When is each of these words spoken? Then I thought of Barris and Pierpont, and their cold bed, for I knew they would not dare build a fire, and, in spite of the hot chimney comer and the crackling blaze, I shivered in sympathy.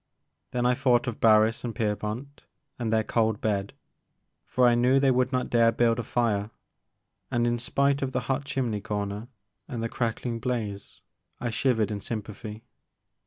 Then 0.49 0.65
I 0.65 0.73
thought 0.73 1.05
of 1.05 1.19
Barris 1.19 1.63
and 1.63 1.75
Pierpont, 1.75 2.41
and 2.79 2.91
their 2.91 3.03
cold 3.03 3.39
bed, 3.39 3.71
for 4.47 4.67
I 4.67 4.73
knew 4.73 4.99
they 4.99 5.11
would 5.11 5.31
not 5.31 5.51
dare 5.51 5.71
build 5.71 5.99
a 5.99 6.03
fire, 6.03 6.49
and, 7.29 7.45
in 7.45 7.59
spite 7.59 8.01
of 8.01 8.11
the 8.11 8.21
hot 8.21 8.43
chimney 8.43 8.81
comer 8.81 9.27
and 9.67 9.83
the 9.83 9.89
crackling 9.89 10.39
blaze, 10.39 11.01
I 11.39 11.51
shivered 11.51 11.91
in 11.91 12.01
sympathy. 12.01 12.63